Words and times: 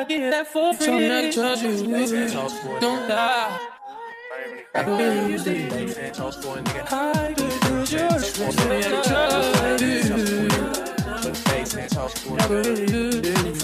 gotta 0.00 0.18
get 0.18 0.30
that 0.30 0.46
for 0.46 0.74
free. 0.74 0.86
Trying 0.86 1.30
to 1.30 1.32
trust 1.32 1.62
you, 1.62 2.80
don't 2.80 3.08
lie. 3.08 3.58
I 4.74 4.82
believe 4.82 5.30
you 5.30 5.38
did. 5.38 5.72
I 6.92 7.34
could 7.36 7.60
do 7.60 7.74
your 7.96 8.08
trust. 9.02 9.58
I 12.28 12.46
believe 12.48 12.90
you 12.90 13.10
did. 13.20 13.60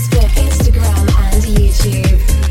Facebook, 0.00 0.30
Instagram, 0.30 0.96
and 1.18 1.42
YouTube. 1.44 2.49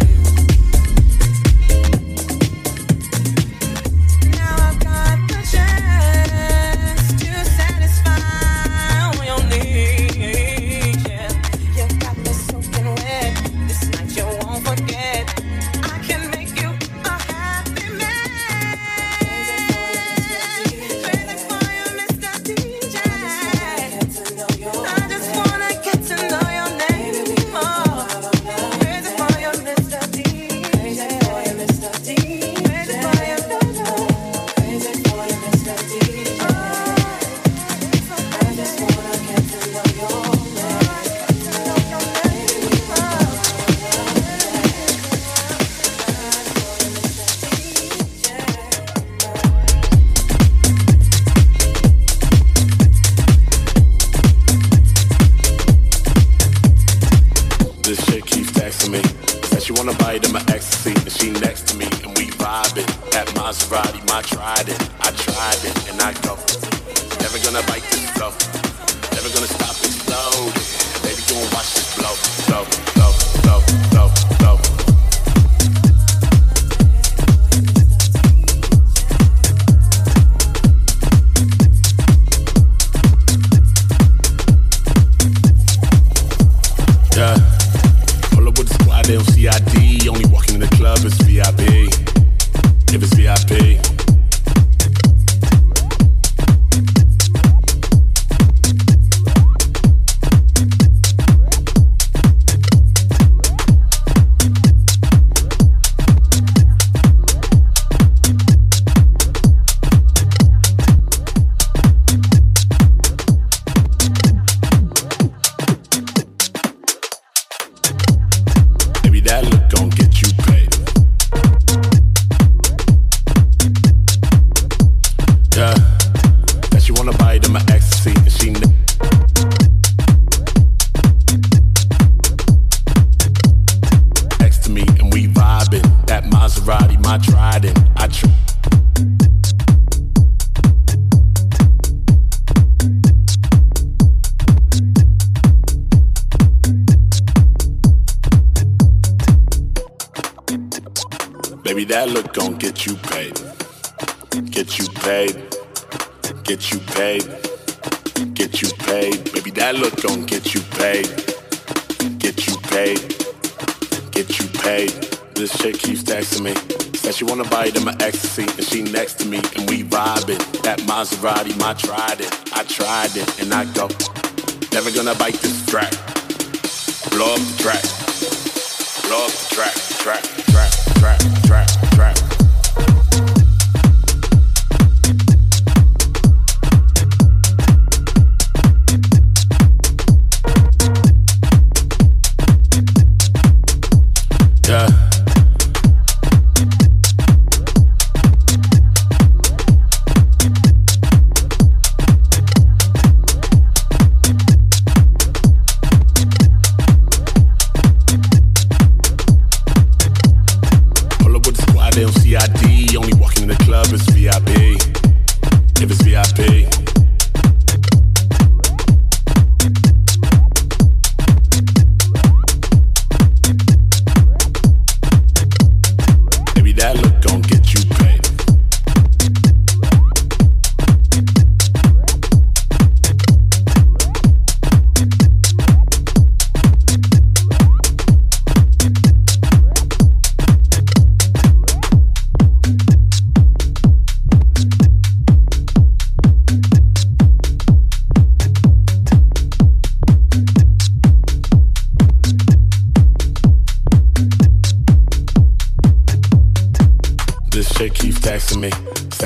I 171.69 171.73
tribe. 171.75 171.98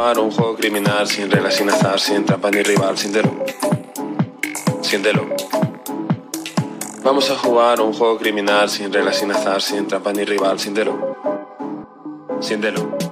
jugar 0.00 0.18
un 0.18 0.30
juego 0.30 0.56
criminal 0.56 1.06
sin 1.06 1.30
reglas, 1.30 1.56
sin 1.56 1.68
azar, 1.68 2.00
sin 2.00 2.24
trampa 2.24 2.50
ni 2.50 2.62
rival, 2.62 2.96
siéntelo. 2.96 3.44
Siéntelo. 4.80 5.28
Vamos 7.04 7.30
a 7.30 7.36
jugar 7.36 7.82
un 7.82 7.92
juego 7.92 8.16
criminal 8.16 8.70
sin 8.70 8.90
reglas, 8.90 9.18
sin 9.18 9.30
azar, 9.30 9.60
sin 9.60 9.86
trampa 9.86 10.14
ni 10.14 10.24
rival, 10.24 10.58
siéntelo. 10.58 11.16
Siéntelo. 12.40 13.09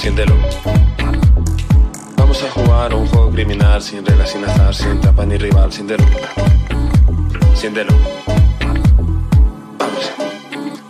Siéntelo. 0.00 0.34
Vamos 2.16 2.42
a 2.42 2.50
jugar 2.50 2.94
un 2.94 3.06
juego 3.06 3.30
criminal 3.30 3.82
sin 3.82 4.02
reglas, 4.02 4.30
sin 4.30 4.42
azar, 4.46 4.74
sin 4.74 4.98
trampa 4.98 5.26
ni 5.26 5.36
rival, 5.36 5.70
sin. 5.70 5.86
Siéntelo. 7.54 7.92
Vamos. 9.78 10.10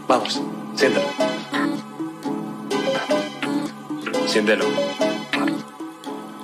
Vamos. 0.07 0.41
Siéntelo. 0.77 1.09
Siéntelo. 4.29 4.67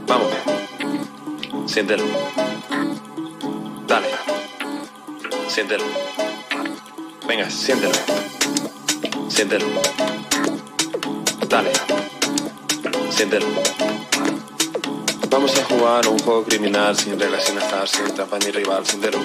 Vamos. 0.09 0.33
Siéntelo. 1.67 2.05
Dale. 3.87 4.09
Siéntelo. 5.47 5.85
Venga, 7.29 7.49
siéntelo. 7.49 7.95
Siéntelo. 9.29 9.67
Dale. 11.49 11.96
Siéntelo. 13.17 13.47
Vamos 15.31 15.51
a 15.59 15.65
jugar 15.65 16.07
un 16.07 16.19
juego 16.19 16.45
criminal 16.45 16.95
sin 16.95 17.19
reglas, 17.19 17.45
sin 17.47 17.57
azar, 17.57 17.89
sin 17.89 18.13
trampa 18.15 18.39
ni 18.39 18.51
rival, 18.51 18.85
siéntelo. 18.87 19.19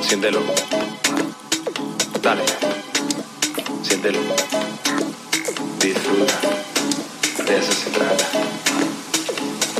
Siéntelo. 0.00 0.40
Dale. 2.22 2.44
Siéntelo. 3.82 4.20
Disfruta. 5.80 6.34
De 7.48 7.58
eso 7.58 7.72
se 7.72 7.90
trata. 7.90 8.24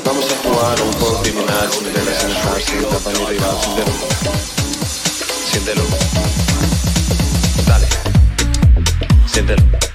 Vamos 0.05 0.27
a 0.29 0.49
jugar 0.49 0.83
un 0.83 0.93
juego 0.95 1.23
criminal 1.23 1.71
sin 1.71 1.95
reglas, 1.95 2.21
sin 2.21 2.33
azar, 2.33 2.61
sin 2.63 2.85
trampa 2.89 3.13
ni 3.13 3.27
rival, 3.27 3.57
siéntelo. 3.63 3.93
Siéntelo. 5.53 5.85
Dale. 7.65 7.87
Siéntelo. 9.33 9.86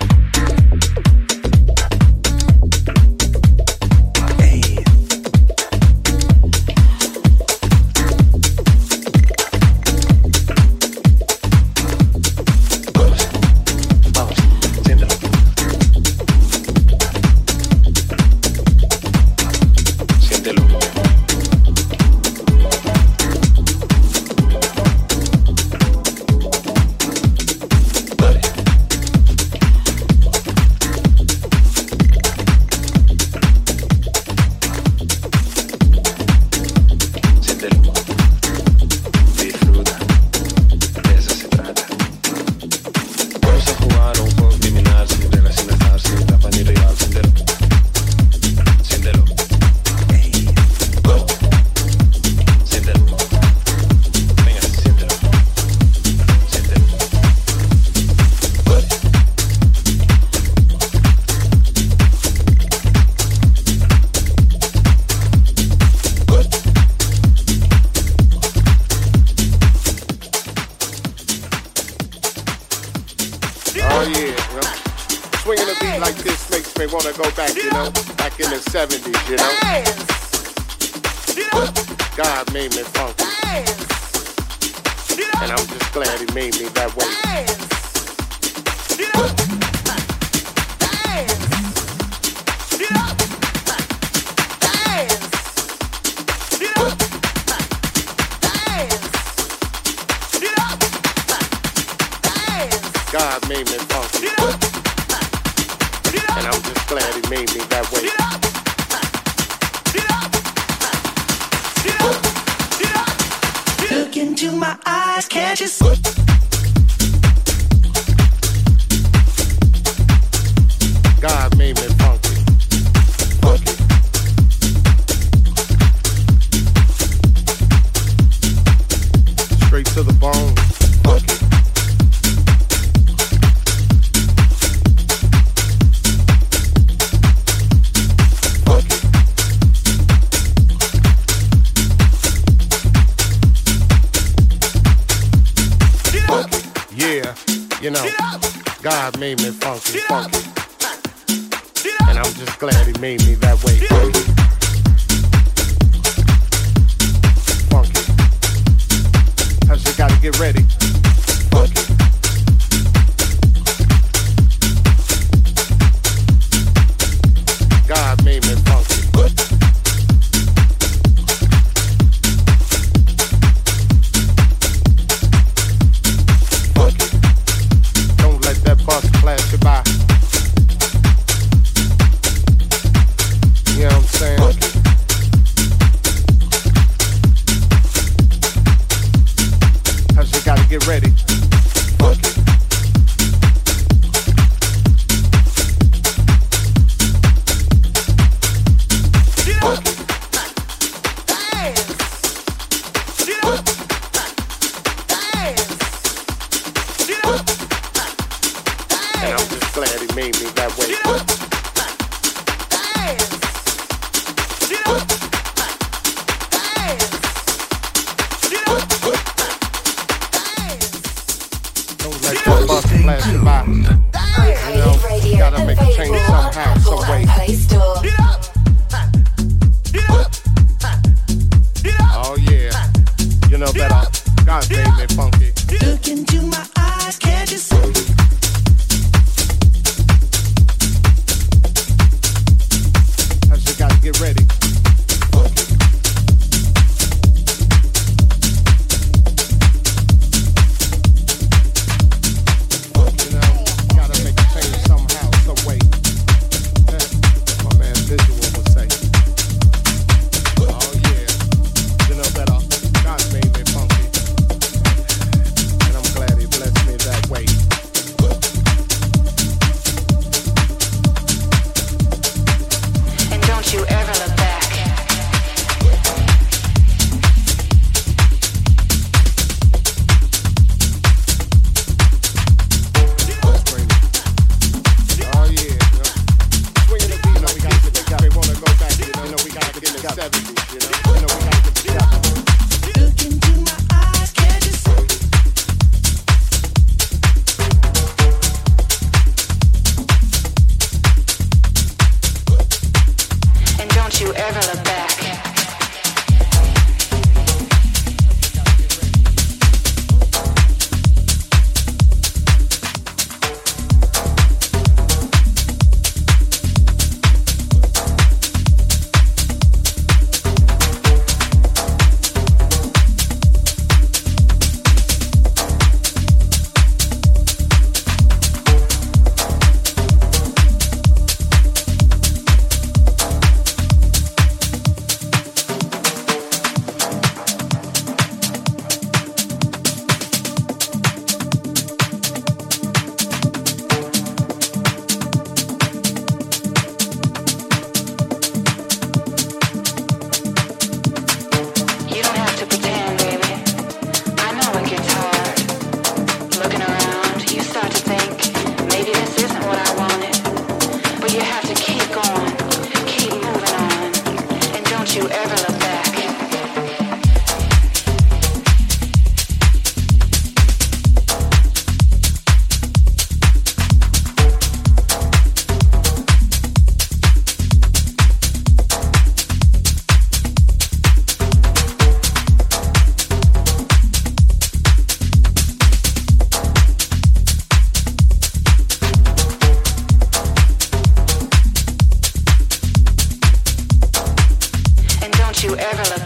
ever 395.82 396.20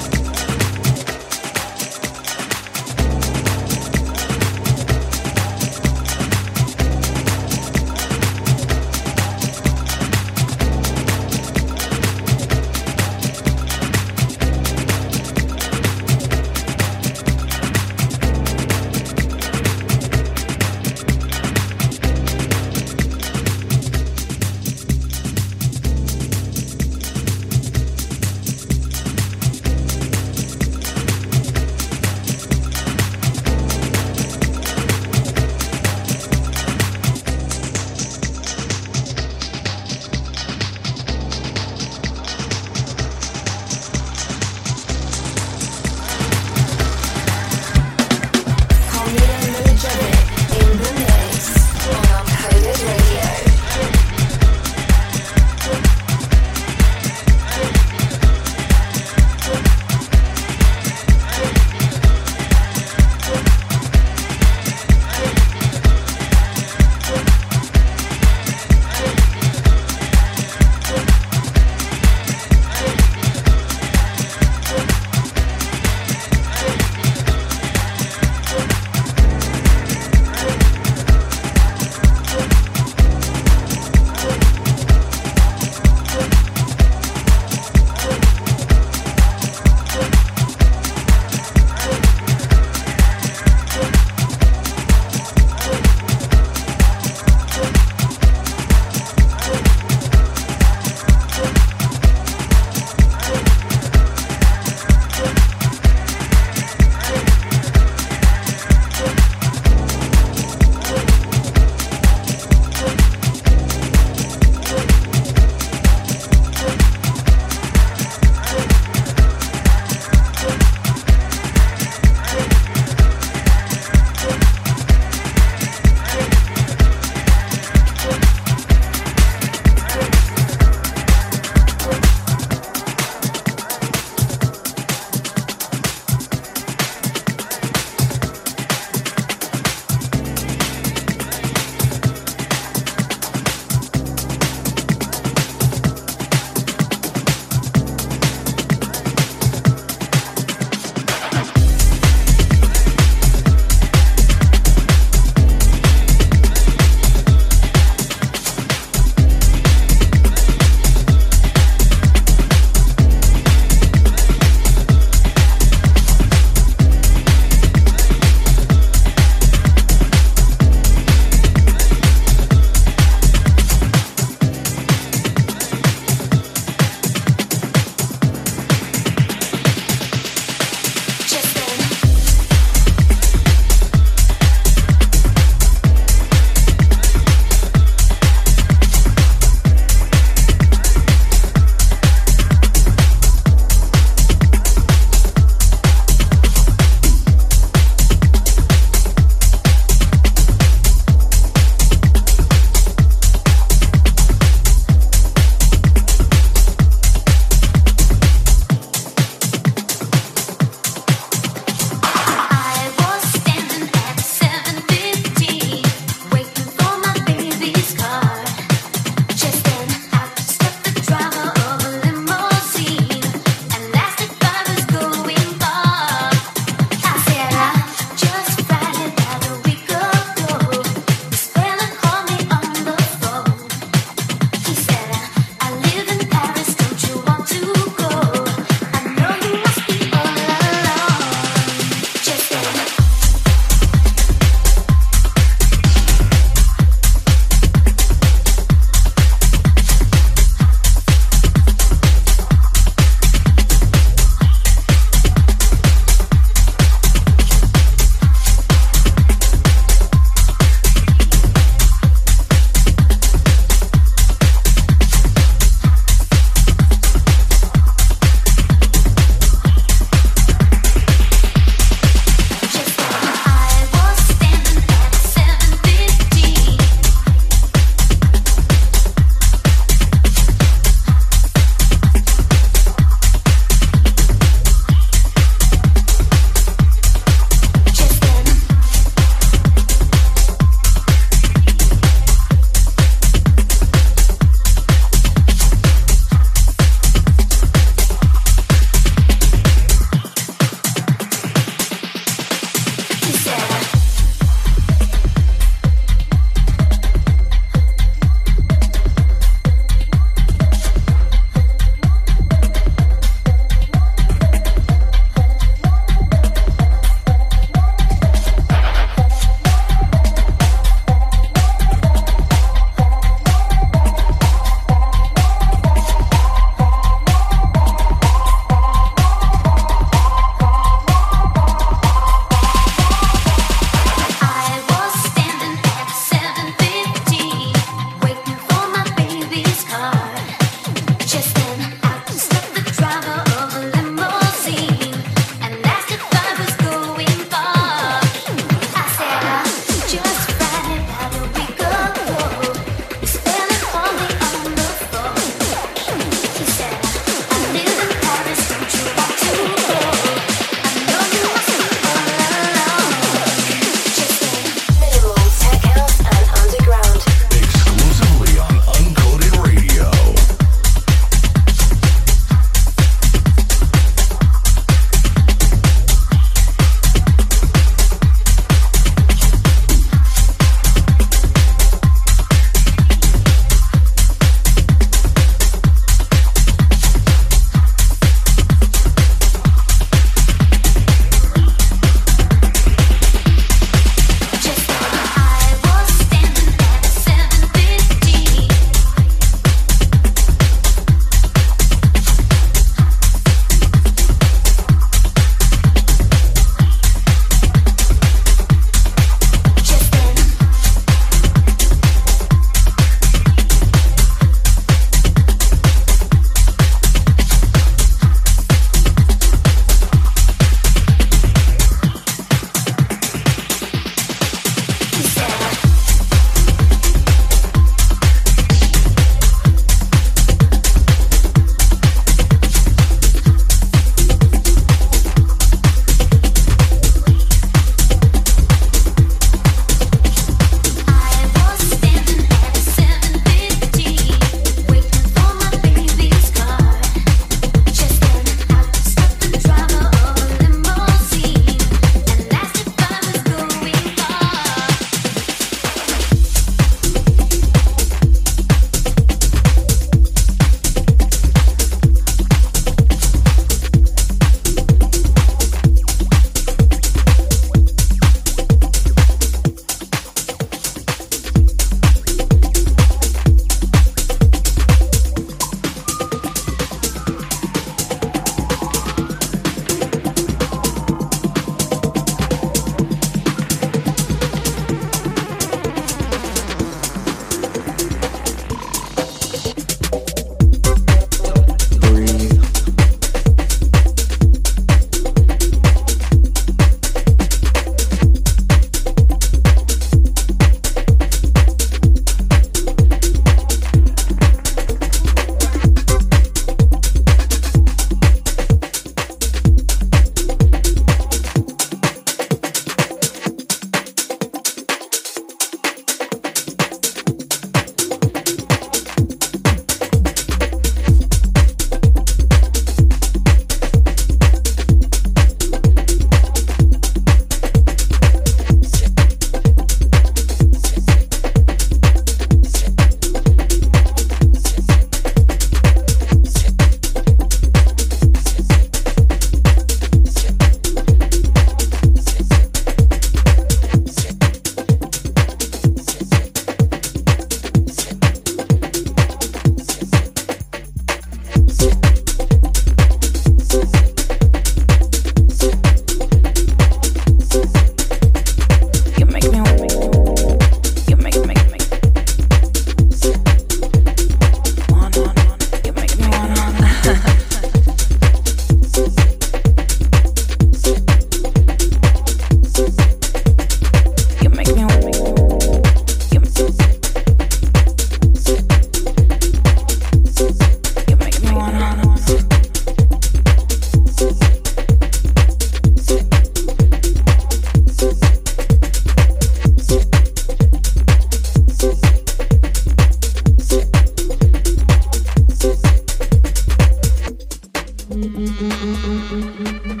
Mm-hmm. 598.10 600.00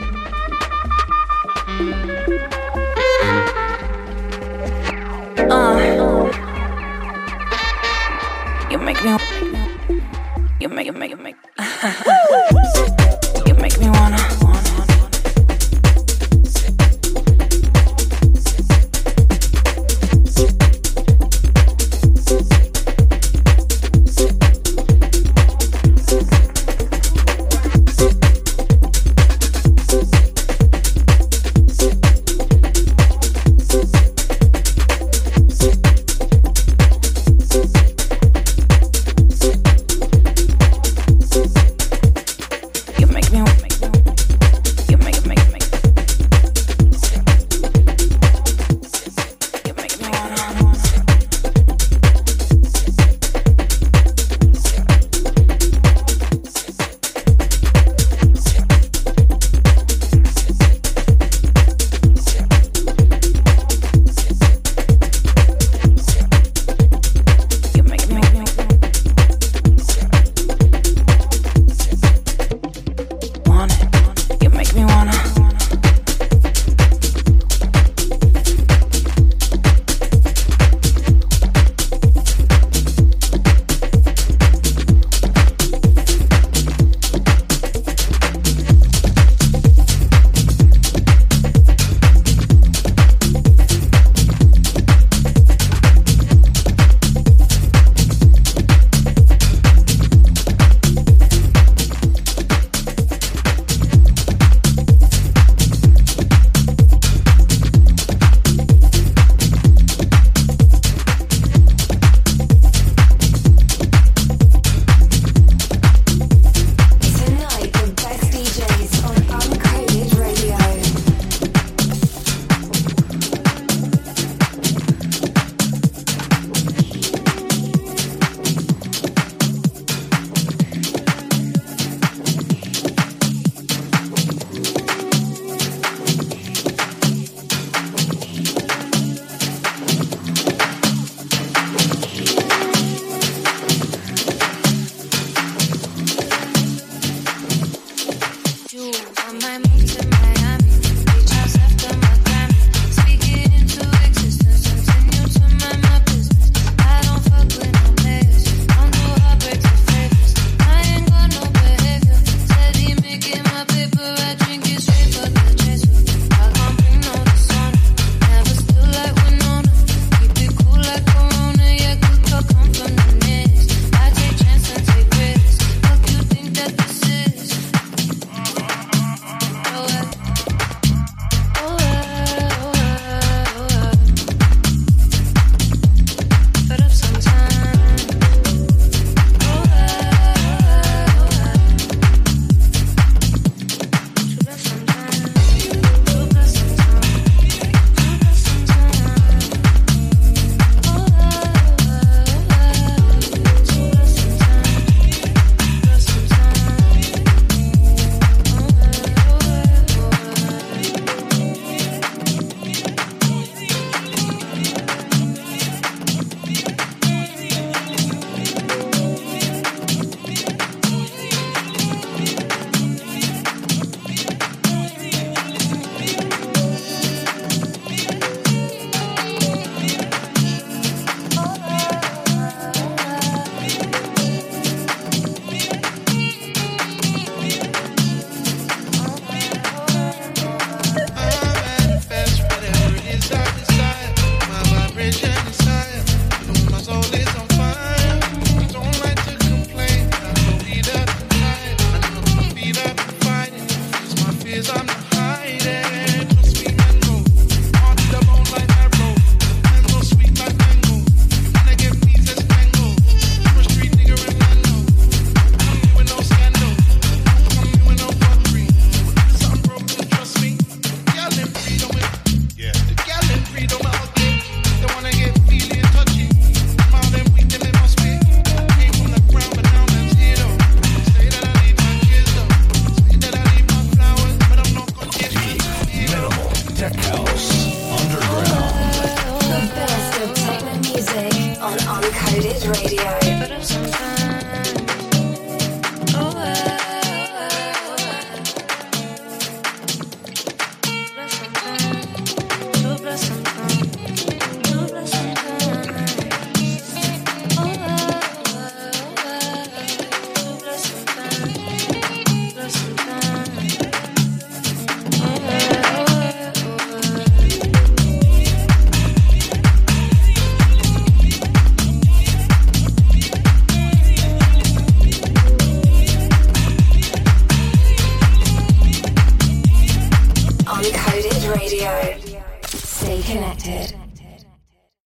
Uh. 5.48 5.80
You 8.70 8.78
make 8.78 9.04
me. 9.04 9.29